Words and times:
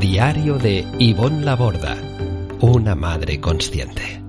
Diario 0.00 0.58
de 0.58 0.86
Ivonne 0.98 1.42
Laborda, 1.42 1.96
una 2.60 2.94
madre 2.94 3.40
consciente. 3.40 4.22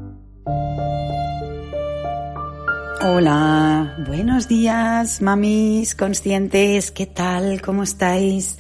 Hola, 3.04 3.98
buenos 4.08 4.48
días, 4.48 5.22
mamis 5.22 5.94
conscientes, 5.94 6.92
¿qué 6.92 7.06
tal? 7.06 7.62
¿Cómo 7.62 7.84
estáis? 7.84 8.58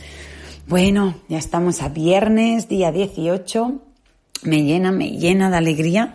Bueno, 0.68 1.16
ya 1.30 1.38
estamos 1.38 1.82
a 1.82 1.88
viernes, 1.88 2.68
día 2.68 2.92
18. 2.92 3.82
Me 4.44 4.64
llena, 4.64 4.92
me 4.92 5.12
llena 5.12 5.50
de 5.50 5.58
alegría 5.58 6.14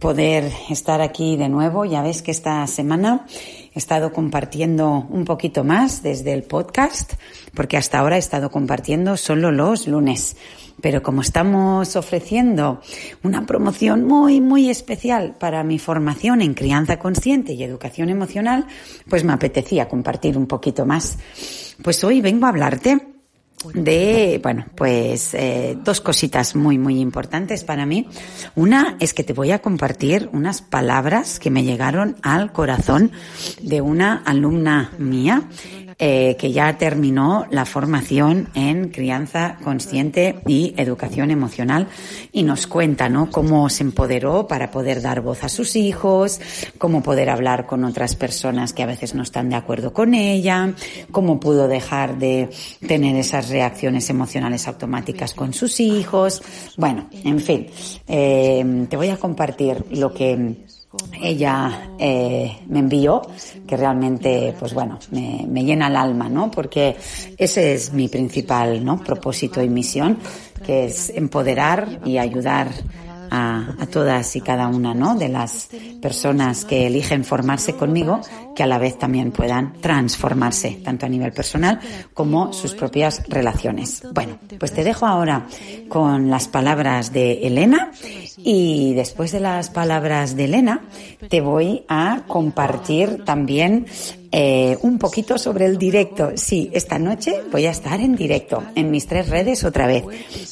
poder 0.00 0.50
estar 0.70 1.02
aquí 1.02 1.36
de 1.36 1.50
nuevo. 1.50 1.84
Ya 1.84 2.00
ves 2.02 2.22
que 2.22 2.30
esta 2.30 2.66
semana 2.66 3.26
he 3.74 3.78
estado 3.78 4.12
compartiendo 4.12 5.06
un 5.10 5.24
poquito 5.24 5.64
más 5.64 6.02
desde 6.02 6.32
el 6.32 6.42
podcast, 6.42 7.14
porque 7.54 7.76
hasta 7.76 7.98
ahora 7.98 8.16
he 8.16 8.18
estado 8.18 8.50
compartiendo 8.50 9.16
solo 9.16 9.52
los 9.52 9.86
lunes. 9.86 10.36
Pero 10.80 11.02
como 11.02 11.20
estamos 11.20 11.94
ofreciendo 11.94 12.80
una 13.22 13.44
promoción 13.44 14.04
muy, 14.04 14.40
muy 14.40 14.70
especial 14.70 15.36
para 15.38 15.62
mi 15.62 15.78
formación 15.78 16.40
en 16.40 16.54
crianza 16.54 16.98
consciente 16.98 17.52
y 17.52 17.62
educación 17.62 18.08
emocional, 18.08 18.66
pues 19.08 19.24
me 19.24 19.32
apetecía 19.32 19.88
compartir 19.88 20.38
un 20.38 20.46
poquito 20.46 20.86
más. 20.86 21.18
Pues 21.82 22.02
hoy 22.02 22.20
vengo 22.20 22.46
a 22.46 22.50
hablarte 22.50 23.09
de, 23.74 24.40
bueno, 24.42 24.66
pues 24.74 25.34
eh, 25.34 25.76
dos 25.84 26.00
cositas 26.00 26.56
muy, 26.56 26.78
muy 26.78 27.00
importantes 27.00 27.64
para 27.64 27.86
mí. 27.86 28.08
Una 28.54 28.96
es 29.00 29.12
que 29.12 29.24
te 29.24 29.32
voy 29.32 29.50
a 29.50 29.60
compartir 29.60 30.30
unas 30.32 30.62
palabras 30.62 31.38
que 31.38 31.50
me 31.50 31.64
llegaron 31.64 32.16
al 32.22 32.52
corazón 32.52 33.12
de 33.62 33.80
una 33.80 34.22
alumna 34.24 34.92
mía 34.98 35.48
eh, 36.02 36.36
que 36.38 36.50
ya 36.50 36.78
terminó 36.78 37.46
la 37.50 37.66
formación 37.66 38.48
en 38.54 38.88
crianza 38.88 39.58
consciente 39.62 40.40
y 40.46 40.72
educación 40.78 41.30
emocional 41.30 41.88
y 42.32 42.42
nos 42.42 42.66
cuenta, 42.66 43.10
¿no? 43.10 43.30
Cómo 43.30 43.68
se 43.68 43.82
empoderó 43.82 44.46
para 44.46 44.70
poder 44.70 45.02
dar 45.02 45.20
voz 45.20 45.44
a 45.44 45.50
sus 45.50 45.76
hijos, 45.76 46.40
cómo 46.78 47.02
poder 47.02 47.28
hablar 47.28 47.66
con 47.66 47.84
otras 47.84 48.16
personas 48.16 48.72
que 48.72 48.82
a 48.82 48.86
veces 48.86 49.14
no 49.14 49.22
están 49.22 49.50
de 49.50 49.56
acuerdo 49.56 49.92
con 49.92 50.14
ella, 50.14 50.72
cómo 51.10 51.38
pudo 51.38 51.68
dejar 51.68 52.18
de 52.18 52.48
tener 52.88 53.14
esas 53.16 53.50
reacciones 53.50 54.08
emocionales 54.08 54.66
automáticas 54.68 55.34
con 55.34 55.52
sus 55.52 55.80
hijos. 55.80 56.42
Bueno, 56.78 57.10
en 57.24 57.40
fin, 57.40 57.66
eh, 58.08 58.86
te 58.88 58.96
voy 58.96 59.10
a 59.10 59.18
compartir 59.18 59.84
lo 59.90 60.14
que 60.14 60.64
ella 61.22 61.90
eh, 61.98 62.58
me 62.68 62.80
envió, 62.80 63.22
que 63.66 63.76
realmente, 63.76 64.54
pues 64.58 64.74
bueno, 64.74 64.98
me, 65.10 65.46
me, 65.48 65.64
llena 65.64 65.88
el 65.88 65.96
alma, 65.96 66.28
¿no? 66.28 66.50
Porque 66.50 66.96
ese 67.36 67.74
es 67.74 67.92
mi 67.92 68.08
principal, 68.08 68.84
¿no? 68.84 68.98
Propósito 68.98 69.62
y 69.62 69.68
misión, 69.68 70.18
que 70.64 70.86
es 70.86 71.10
empoderar 71.10 72.00
y 72.04 72.18
ayudar 72.18 72.68
a, 73.30 73.76
todas 73.90 74.36
y 74.36 74.40
cada 74.40 74.68
una 74.68 74.94
¿no? 74.94 75.16
de 75.16 75.28
las 75.28 75.68
personas 76.00 76.64
que 76.64 76.86
eligen 76.86 77.24
formarse 77.24 77.74
conmigo, 77.74 78.20
que 78.54 78.62
a 78.62 78.66
la 78.66 78.78
vez 78.78 78.98
también 78.98 79.32
puedan 79.32 79.74
transformarse, 79.80 80.80
tanto 80.84 81.06
a 81.06 81.08
nivel 81.08 81.32
personal 81.32 81.80
como 82.14 82.52
sus 82.52 82.74
propias 82.74 83.22
relaciones. 83.28 84.02
Bueno, 84.12 84.38
pues 84.58 84.72
te 84.72 84.84
dejo 84.84 85.06
ahora 85.06 85.46
con 85.88 86.30
las 86.30 86.48
palabras 86.48 87.12
de 87.12 87.46
Elena 87.46 87.92
y 88.36 88.94
después 88.94 89.32
de 89.32 89.40
las 89.40 89.70
palabras 89.70 90.36
de 90.36 90.44
Elena 90.44 90.82
te 91.28 91.40
voy 91.40 91.84
a 91.88 92.22
compartir 92.26 93.24
también 93.24 93.86
eh, 94.32 94.78
un 94.82 94.98
poquito 94.98 95.38
sobre 95.38 95.66
el 95.66 95.76
directo. 95.76 96.32
Sí, 96.36 96.70
esta 96.72 96.98
noche 96.98 97.42
voy 97.50 97.66
a 97.66 97.70
estar 97.70 98.00
en 98.00 98.14
directo 98.14 98.62
en 98.76 98.90
mis 98.90 99.06
tres 99.06 99.28
redes 99.28 99.64
otra 99.64 99.86
vez. 99.86 100.04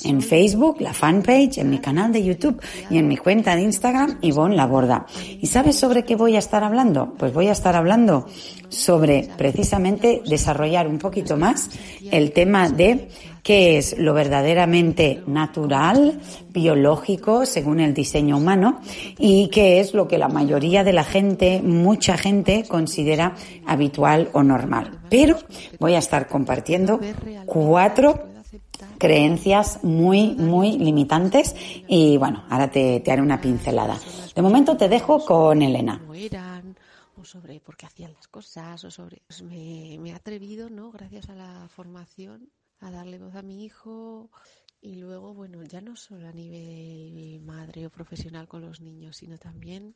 En 0.04 0.20
Facebook, 0.20 0.80
la 0.80 0.92
fanpage, 0.92 1.58
en 1.58 1.70
mi 1.70 1.78
canal 1.78 2.12
de 2.12 2.24
YouTube 2.24 2.60
y 2.90 2.98
en 2.98 3.06
mi 3.06 3.16
cuenta 3.16 3.54
de 3.54 3.62
Instagram, 3.62 4.18
Ivonne 4.22 4.56
Laborda. 4.56 5.06
¿Y 5.40 5.46
sabes 5.46 5.78
sobre 5.78 6.04
qué 6.04 6.16
voy 6.16 6.34
a 6.36 6.40
estar 6.40 6.64
hablando? 6.64 7.14
Pues 7.18 7.32
voy 7.32 7.46
a 7.46 7.52
estar 7.52 7.76
hablando 7.76 8.26
sobre 8.68 9.28
precisamente 9.36 10.22
desarrollar 10.26 10.88
un 10.88 10.98
poquito 10.98 11.36
más 11.36 11.70
el 12.10 12.32
tema 12.32 12.68
de 12.68 13.08
qué 13.43 13.78
es 13.78 13.99
lo 13.99 14.15
verdaderamente 14.15 15.22
natural, 15.26 16.21
biológico, 16.50 17.47
según 17.47 17.81
el 17.81 17.94
diseño 17.94 18.37
humano, 18.37 18.81
y 19.19 19.49
qué 19.49 19.81
es 19.81 19.94
lo 19.94 20.09
que 20.09 20.19
la 20.19 20.28
mayoría 20.28 20.84
de 20.84 20.93
la 20.93 21.04
gente, 21.04 21.60
mucha 21.62 22.16
gente, 22.16 22.65
considera 22.69 23.34
habitual 23.66 24.31
o 24.32 24.43
normal. 24.43 25.00
Pero 25.09 25.38
voy 25.78 25.94
a 25.94 25.99
estar 25.99 26.26
compartiendo 26.28 27.00
cuatro 27.47 28.25
creencias 28.99 29.82
muy, 29.84 30.34
muy 30.34 30.78
limitantes 30.78 31.55
y 31.87 32.16
bueno, 32.16 32.44
ahora 32.49 32.70
te, 32.70 33.00
te 33.00 33.12
haré 33.12 33.22
una 33.22 33.41
pincelada. 33.41 33.97
De 34.34 34.43
momento 34.43 34.76
te 34.76 34.88
dejo 34.88 35.25
con 35.25 35.62
Elena 35.62 36.00
o 37.20 37.25
sobre 37.25 37.60
por 37.60 37.76
qué 37.76 37.87
hacían 37.87 38.12
las 38.15 38.28
cosas 38.28 38.84
o 38.84 38.91
sobre 38.91 39.22
pues 39.26 39.43
me, 39.43 39.99
me, 39.99 40.10
he 40.10 40.15
atrevido 40.15 40.70
no 40.70 40.91
gracias 40.91 41.28
a 41.28 41.34
la 41.34 41.69
formación 41.69 42.50
a 42.80 42.90
darle 42.90 43.18
voz 43.18 43.34
a 43.34 43.42
mi 43.42 43.64
hijo 43.64 44.30
y 44.80 44.96
luego, 44.96 45.34
bueno, 45.34 45.62
ya 45.64 45.80
no 45.80 45.96
solo 45.96 46.28
a 46.28 46.32
nivel 46.32 47.40
madre 47.40 47.86
o 47.86 47.90
profesional 47.90 48.46
con 48.46 48.62
los 48.62 48.80
niños, 48.80 49.16
sino 49.16 49.38
también 49.38 49.94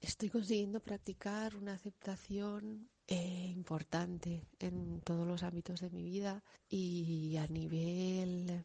estoy 0.00 0.28
consiguiendo 0.30 0.80
practicar 0.80 1.56
una 1.56 1.74
aceptación 1.74 2.88
eh, 3.06 3.52
importante 3.54 4.42
en 4.58 5.00
todos 5.02 5.26
los 5.26 5.42
ámbitos 5.42 5.80
de 5.80 5.90
mi 5.90 6.02
vida 6.02 6.42
y 6.68 7.36
a 7.36 7.46
nivel 7.46 8.64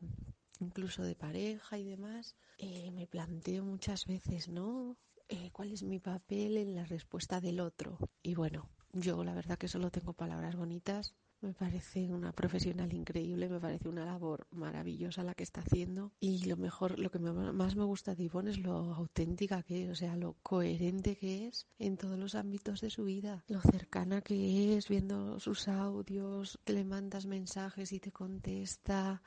incluso 0.62 1.04
de 1.04 1.16
pareja 1.16 1.78
y 1.78 1.84
demás, 1.84 2.36
eh, 2.58 2.92
me 2.92 3.08
planteo 3.08 3.64
muchas 3.66 4.06
veces, 4.06 4.48
¿no? 4.48 4.98
Eh, 5.28 5.50
¿Cuál 5.52 5.72
es 5.72 5.84
mi 5.84 6.00
papel 6.00 6.58
en 6.58 6.76
la 6.76 6.86
respuesta 6.86 7.42
del 7.42 7.60
otro? 7.60 7.98
Y 8.22 8.36
bueno, 8.36 8.70
yo 8.94 9.24
la 9.24 9.34
verdad 9.34 9.58
que 9.58 9.68
solo 9.68 9.90
tengo 9.90 10.14
palabras 10.14 10.56
bonitas 10.56 11.16
me 11.42 11.54
parece 11.54 12.12
una 12.12 12.32
profesional 12.32 12.94
increíble, 12.94 13.50
me 13.50 13.60
parece 13.60 13.90
una 13.90 14.06
labor 14.06 14.48
maravillosa 14.52 15.24
la 15.24 15.34
que 15.34 15.44
está 15.44 15.62
haciendo. 15.62 16.12
Y 16.20 16.46
lo 16.46 16.58
mejor, 16.58 17.00
lo 17.00 17.10
que 17.12 17.20
más 17.20 17.76
me 17.76 17.84
gusta 17.84 18.16
de 18.16 18.24
Ivonne 18.24 18.52
es 18.52 18.60
lo 18.60 18.94
auténtica 18.94 19.64
que 19.64 19.86
es, 19.86 19.90
o 19.90 19.96
sea, 19.96 20.16
lo 20.16 20.36
coherente 20.44 21.16
que 21.16 21.48
es 21.48 21.68
en 21.80 21.98
todos 21.98 22.18
los 22.18 22.36
ámbitos 22.36 22.82
de 22.82 22.90
su 22.90 23.06
vida, 23.06 23.44
lo 23.48 23.62
cercana 23.62 24.22
que 24.22 24.78
es 24.78 24.88
viendo 24.88 25.40
sus 25.40 25.68
audios, 25.68 26.60
que 26.64 26.74
le 26.74 26.86
mandas 26.86 27.26
mensajes 27.26 27.92
y 27.92 28.00
te 28.00 28.12
contesta, 28.12 29.22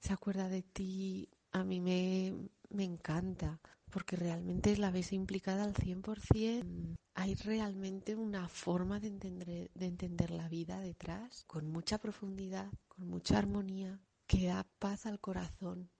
se 0.00 0.12
acuerda 0.12 0.48
de 0.48 0.62
ti, 0.62 1.28
a 1.52 1.64
mí 1.64 1.80
me, 1.80 2.34
me 2.70 2.84
encanta 2.84 3.60
porque 3.92 4.16
realmente 4.16 4.76
la 4.76 4.90
ves 4.90 5.12
implicada 5.12 5.64
al 5.64 5.74
100%. 5.74 6.96
Hay 7.14 7.34
realmente 7.34 8.16
una 8.16 8.48
forma 8.48 8.98
de 8.98 9.08
entender, 9.08 9.70
de 9.74 9.86
entender 9.86 10.30
la 10.30 10.48
vida 10.48 10.80
detrás, 10.80 11.44
con 11.46 11.70
mucha 11.70 11.98
profundidad, 11.98 12.70
con 12.88 13.06
mucha 13.06 13.38
armonía, 13.38 14.00
que 14.26 14.46
da 14.46 14.66
paz 14.78 15.04
al 15.04 15.20
corazón 15.20 15.90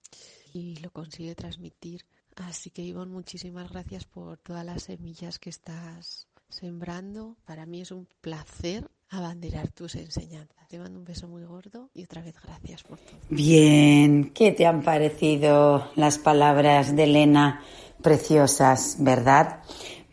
y 0.52 0.76
lo 0.76 0.90
consigue 0.90 1.34
transmitir. 1.34 2.06
Así 2.36 2.70
que 2.70 2.82
Ivonne, 2.82 3.12
muchísimas 3.12 3.70
gracias 3.70 4.06
por 4.06 4.38
todas 4.38 4.64
las 4.64 4.84
semillas 4.84 5.38
que 5.38 5.50
estás 5.50 6.28
sembrando. 6.48 7.36
Para 7.44 7.66
mí 7.66 7.82
es 7.82 7.90
un 7.90 8.08
placer 8.20 8.90
abanderar 9.12 9.68
tus 9.68 9.94
enseñanzas. 9.94 10.66
Te 10.68 10.78
mando 10.78 10.98
un 10.98 11.04
beso 11.04 11.28
muy 11.28 11.44
gordo 11.44 11.90
y 11.92 12.04
otra 12.04 12.22
vez 12.22 12.34
gracias 12.42 12.82
por 12.82 12.98
todo. 12.98 13.18
Bien, 13.28 14.32
¿qué 14.32 14.52
te 14.52 14.64
han 14.66 14.82
parecido 14.82 15.90
las 15.96 16.18
palabras 16.18 16.96
de 16.96 17.04
Elena? 17.04 17.62
Preciosas, 18.02 18.96
¿verdad? 18.98 19.60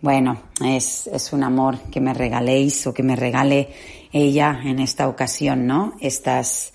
Bueno, 0.01 0.41
es, 0.63 1.07
es 1.07 1.33
un 1.33 1.43
amor 1.43 1.77
que 1.91 1.99
me 1.99 2.13
regaléis 2.13 2.87
o 2.87 2.93
que 2.93 3.03
me 3.03 3.15
regale 3.15 3.69
ella 4.13 4.59
en 4.63 4.79
esta 4.79 5.07
ocasión, 5.07 5.67
¿no? 5.67 5.93
Estas, 5.99 6.71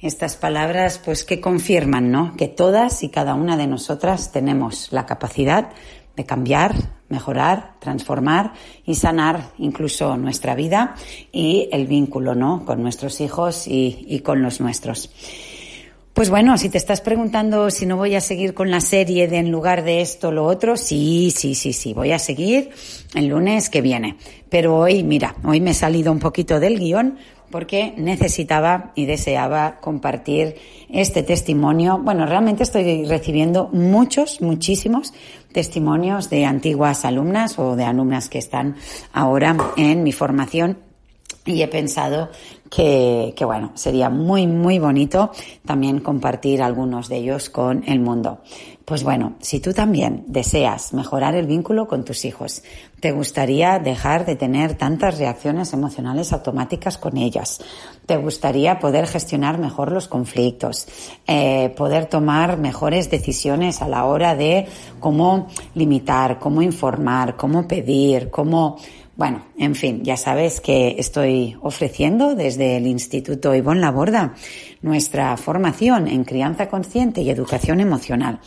estas 0.00 0.36
palabras, 0.36 1.00
pues 1.04 1.24
que 1.24 1.40
confirman, 1.40 2.10
¿no? 2.10 2.34
Que 2.36 2.48
todas 2.48 3.02
y 3.02 3.10
cada 3.10 3.34
una 3.34 3.56
de 3.56 3.66
nosotras 3.66 4.32
tenemos 4.32 4.88
la 4.90 5.06
capacidad 5.06 5.70
de 6.16 6.24
cambiar, 6.24 6.74
mejorar, 7.08 7.74
transformar 7.80 8.52
y 8.84 8.96
sanar 8.96 9.50
incluso 9.58 10.16
nuestra 10.16 10.54
vida 10.54 10.94
y 11.32 11.68
el 11.72 11.86
vínculo, 11.86 12.34
¿no? 12.34 12.64
Con 12.64 12.82
nuestros 12.82 13.20
hijos 13.20 13.66
y, 13.66 14.04
y 14.08 14.20
con 14.20 14.42
los 14.42 14.60
nuestros. 14.60 15.10
Pues 16.14 16.30
bueno, 16.30 16.56
si 16.58 16.68
te 16.68 16.78
estás 16.78 17.00
preguntando 17.00 17.72
si 17.72 17.86
no 17.86 17.96
voy 17.96 18.14
a 18.14 18.20
seguir 18.20 18.54
con 18.54 18.70
la 18.70 18.80
serie 18.80 19.26
de 19.26 19.38
en 19.38 19.50
lugar 19.50 19.82
de 19.82 20.00
esto 20.00 20.30
lo 20.30 20.44
otro, 20.44 20.76
sí, 20.76 21.32
sí, 21.34 21.56
sí, 21.56 21.72
sí, 21.72 21.92
voy 21.92 22.12
a 22.12 22.20
seguir 22.20 22.70
el 23.16 23.26
lunes 23.26 23.68
que 23.68 23.82
viene. 23.82 24.16
Pero 24.48 24.76
hoy, 24.76 25.02
mira, 25.02 25.34
hoy 25.42 25.60
me 25.60 25.72
he 25.72 25.74
salido 25.74 26.12
un 26.12 26.20
poquito 26.20 26.60
del 26.60 26.78
guion 26.78 27.18
porque 27.50 27.94
necesitaba 27.96 28.92
y 28.94 29.06
deseaba 29.06 29.80
compartir 29.80 30.54
este 30.88 31.24
testimonio. 31.24 31.98
Bueno, 31.98 32.26
realmente 32.26 32.62
estoy 32.62 33.06
recibiendo 33.06 33.68
muchos, 33.72 34.40
muchísimos 34.40 35.12
testimonios 35.50 36.30
de 36.30 36.44
antiguas 36.44 37.04
alumnas 37.04 37.58
o 37.58 37.74
de 37.74 37.86
alumnas 37.86 38.28
que 38.28 38.38
están 38.38 38.76
ahora 39.12 39.56
en 39.76 40.04
mi 40.04 40.12
formación 40.12 40.78
y 41.46 41.62
he 41.62 41.68
pensado 41.68 42.30
que, 42.70 43.34
que, 43.36 43.44
bueno, 43.44 43.72
sería 43.74 44.08
muy, 44.08 44.46
muy 44.46 44.78
bonito 44.78 45.30
también 45.64 46.00
compartir 46.00 46.62
algunos 46.62 47.08
de 47.08 47.16
ellos 47.16 47.50
con 47.50 47.84
el 47.86 48.00
mundo. 48.00 48.40
Pues 48.84 49.02
bueno, 49.02 49.34
si 49.40 49.60
tú 49.60 49.72
también 49.72 50.24
deseas 50.26 50.92
mejorar 50.92 51.34
el 51.34 51.46
vínculo 51.46 51.88
con 51.88 52.04
tus 52.04 52.26
hijos, 52.26 52.62
te 53.00 53.12
gustaría 53.12 53.78
dejar 53.78 54.26
de 54.26 54.36
tener 54.36 54.74
tantas 54.74 55.18
reacciones 55.18 55.72
emocionales 55.72 56.34
automáticas 56.34 56.98
con 56.98 57.16
ellas, 57.16 57.60
te 58.04 58.18
gustaría 58.18 58.78
poder 58.78 59.06
gestionar 59.06 59.56
mejor 59.56 59.90
los 59.90 60.06
conflictos, 60.06 60.86
eh, 61.26 61.72
poder 61.76 62.06
tomar 62.06 62.58
mejores 62.58 63.10
decisiones 63.10 63.80
a 63.80 63.88
la 63.88 64.04
hora 64.04 64.34
de 64.34 64.66
cómo 65.00 65.48
limitar, 65.74 66.38
cómo 66.38 66.60
informar, 66.60 67.36
cómo 67.36 67.66
pedir, 67.66 68.28
cómo 68.30 68.76
bueno, 69.16 69.44
en 69.56 69.76
fin, 69.76 70.02
ya 70.02 70.16
sabes 70.16 70.60
que 70.60 70.96
estoy 70.98 71.56
ofreciendo 71.62 72.34
desde 72.34 72.78
el 72.78 72.88
Instituto 72.88 73.54
Ivonne 73.54 73.80
Laborda 73.80 74.34
nuestra 74.82 75.36
formación 75.36 76.08
en 76.08 76.24
crianza 76.24 76.68
consciente 76.68 77.22
y 77.22 77.30
educación 77.30 77.78
emocional. 77.80 78.40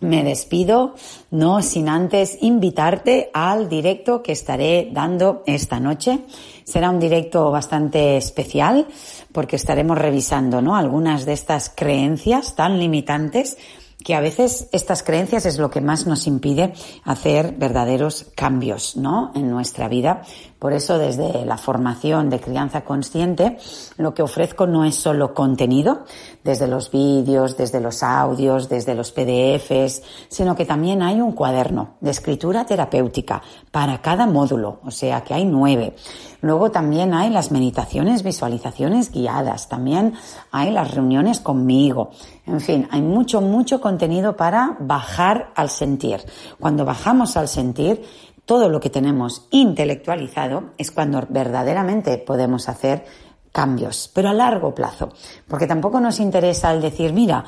me 0.00 0.22
despido, 0.22 0.94
no 1.30 1.62
sin 1.62 1.88
antes 1.88 2.38
invitarte 2.42 3.30
al 3.32 3.68
directo 3.68 4.22
que 4.22 4.32
estaré 4.32 4.90
dando 4.92 5.42
esta 5.46 5.80
noche. 5.80 6.20
Será 6.64 6.90
un 6.90 7.00
directo 7.00 7.50
bastante 7.50 8.16
especial 8.16 8.86
porque 9.32 9.56
estaremos 9.56 9.96
revisando, 9.96 10.60
¿no? 10.60 10.76
Algunas 10.76 11.24
de 11.24 11.32
estas 11.32 11.72
creencias 11.74 12.54
tan 12.56 12.78
limitantes 12.78 13.56
que 14.04 14.14
a 14.14 14.20
veces 14.20 14.68
estas 14.70 15.02
creencias 15.02 15.46
es 15.46 15.58
lo 15.58 15.68
que 15.68 15.80
más 15.80 16.06
nos 16.06 16.28
impide 16.28 16.72
hacer 17.02 17.56
verdaderos 17.58 18.30
cambios, 18.36 18.96
¿no? 18.96 19.32
En 19.34 19.50
nuestra 19.50 19.88
vida. 19.88 20.22
Por 20.58 20.72
eso 20.72 20.98
desde 20.98 21.44
la 21.44 21.58
formación 21.58 22.30
de 22.30 22.40
crianza 22.40 22.82
consciente 22.82 23.58
lo 23.98 24.14
que 24.14 24.22
ofrezco 24.22 24.66
no 24.66 24.84
es 24.84 24.94
solo 24.94 25.34
contenido, 25.34 26.04
desde 26.44 26.66
los 26.66 26.90
vídeos, 26.90 27.56
desde 27.56 27.80
los 27.80 28.02
audios, 28.02 28.68
desde 28.68 28.94
los 28.94 29.12
PDFs, 29.12 30.02
sino 30.28 30.56
que 30.56 30.64
también 30.64 31.02
hay 31.02 31.20
un 31.20 31.32
cuaderno 31.32 31.96
de 32.00 32.10
escritura 32.10 32.64
terapéutica 32.64 33.42
para 33.70 34.00
cada 34.00 34.26
módulo, 34.26 34.80
o 34.84 34.90
sea 34.90 35.22
que 35.22 35.34
hay 35.34 35.44
nueve. 35.44 35.94
Luego 36.40 36.70
también 36.70 37.12
hay 37.12 37.30
las 37.30 37.50
meditaciones, 37.50 38.22
visualizaciones 38.22 39.10
guiadas, 39.10 39.68
también 39.68 40.14
hay 40.52 40.70
las 40.70 40.94
reuniones 40.94 41.40
conmigo. 41.40 42.10
En 42.46 42.60
fin, 42.60 42.88
hay 42.90 43.02
mucho, 43.02 43.40
mucho 43.40 43.80
contenido 43.80 44.36
para 44.36 44.76
bajar 44.80 45.50
al 45.54 45.70
sentir. 45.70 46.20
Cuando 46.60 46.84
bajamos 46.84 47.36
al 47.36 47.48
sentir, 47.48 48.04
todo 48.46 48.70
lo 48.70 48.80
que 48.80 48.90
tenemos 48.90 49.48
intelectualizado 49.50 50.70
es 50.78 50.90
cuando 50.90 51.26
verdaderamente 51.28 52.16
podemos 52.16 52.68
hacer 52.68 53.04
cambios, 53.52 54.10
pero 54.14 54.28
a 54.28 54.34
largo 54.34 54.74
plazo, 54.74 55.10
porque 55.48 55.66
tampoco 55.66 55.98
nos 55.98 56.20
interesa 56.20 56.72
el 56.72 56.82
decir, 56.82 57.12
mira, 57.12 57.44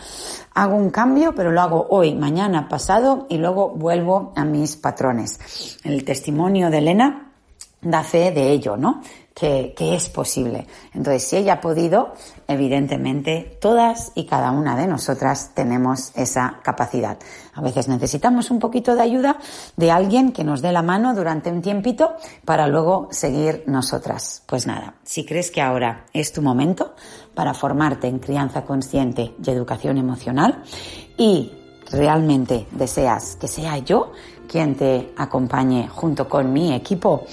hago 0.54 0.74
un 0.74 0.90
cambio, 0.90 1.34
pero 1.34 1.52
lo 1.52 1.60
hago 1.60 1.86
hoy, 1.90 2.14
mañana, 2.14 2.66
pasado 2.66 3.26
y 3.28 3.36
luego 3.36 3.70
vuelvo 3.70 4.32
a 4.34 4.44
mis 4.44 4.76
patrones. 4.76 5.78
El 5.84 6.04
testimonio 6.04 6.70
de 6.70 6.78
Elena 6.78 7.27
da 7.80 8.02
fe 8.02 8.32
de 8.32 8.50
ello, 8.50 8.76
¿no? 8.76 9.02
Que, 9.34 9.72
que, 9.76 9.94
es 9.94 10.08
posible. 10.08 10.66
Entonces, 10.92 11.22
si 11.22 11.36
ella 11.36 11.54
ha 11.54 11.60
podido, 11.60 12.12
evidentemente 12.48 13.56
todas 13.60 14.10
y 14.16 14.26
cada 14.26 14.50
una 14.50 14.76
de 14.76 14.88
nosotras 14.88 15.52
tenemos 15.54 16.10
esa 16.16 16.58
capacidad. 16.64 17.18
A 17.54 17.60
veces 17.60 17.86
necesitamos 17.86 18.50
un 18.50 18.58
poquito 18.58 18.96
de 18.96 19.02
ayuda 19.02 19.38
de 19.76 19.92
alguien 19.92 20.32
que 20.32 20.42
nos 20.42 20.60
dé 20.60 20.72
la 20.72 20.82
mano 20.82 21.14
durante 21.14 21.52
un 21.52 21.62
tiempito 21.62 22.16
para 22.44 22.66
luego 22.66 23.06
seguir 23.12 23.62
nosotras. 23.68 24.42
Pues 24.46 24.66
nada, 24.66 24.94
si 25.04 25.24
crees 25.24 25.52
que 25.52 25.62
ahora 25.62 26.06
es 26.12 26.32
tu 26.32 26.42
momento 26.42 26.96
para 27.34 27.54
formarte 27.54 28.08
en 28.08 28.18
crianza 28.18 28.64
consciente 28.64 29.34
y 29.40 29.50
educación 29.50 29.98
emocional 29.98 30.64
y 31.16 31.52
realmente 31.92 32.66
deseas 32.72 33.36
que 33.36 33.48
sea 33.48 33.78
yo 33.78 34.12
quien 34.48 34.74
te 34.74 35.12
acompañe 35.16 35.88
junto 35.88 36.28
con 36.28 36.52
mi 36.52 36.74
equipo, 36.74 37.26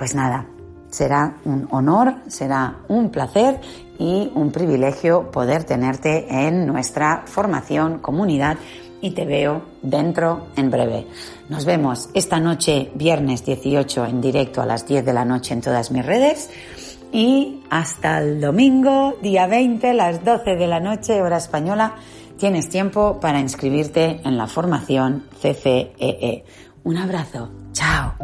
pues 0.00 0.14
nada, 0.14 0.46
será 0.88 1.36
un 1.44 1.68
honor, 1.72 2.14
será 2.26 2.78
un 2.88 3.10
placer 3.10 3.60
y 3.98 4.30
un 4.34 4.50
privilegio 4.50 5.30
poder 5.30 5.64
tenerte 5.64 6.26
en 6.26 6.66
nuestra 6.66 7.24
formación, 7.26 7.98
comunidad 7.98 8.56
y 9.02 9.10
te 9.10 9.26
veo 9.26 9.60
dentro 9.82 10.46
en 10.56 10.70
breve. 10.70 11.06
Nos 11.50 11.66
vemos 11.66 12.08
esta 12.14 12.40
noche, 12.40 12.90
viernes 12.94 13.44
18, 13.44 14.06
en 14.06 14.22
directo 14.22 14.62
a 14.62 14.66
las 14.66 14.86
10 14.86 15.04
de 15.04 15.12
la 15.12 15.26
noche 15.26 15.52
en 15.52 15.60
todas 15.60 15.90
mis 15.90 16.06
redes. 16.06 16.48
Y 17.12 17.62
hasta 17.68 18.22
el 18.22 18.40
domingo, 18.40 19.18
día 19.20 19.46
20, 19.48 19.92
las 19.92 20.24
12 20.24 20.56
de 20.56 20.66
la 20.66 20.80
noche, 20.80 21.20
hora 21.20 21.36
española, 21.36 21.96
tienes 22.38 22.70
tiempo 22.70 23.20
para 23.20 23.38
inscribirte 23.38 24.22
en 24.24 24.38
la 24.38 24.46
formación 24.46 25.26
CCEE. 25.42 26.42
Un 26.84 26.96
abrazo. 26.96 27.50
Chao. 27.72 28.14